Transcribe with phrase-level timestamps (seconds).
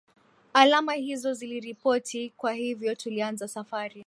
[0.53, 3.99] alama hizo ziliripoti kwa hivyo tulianza safari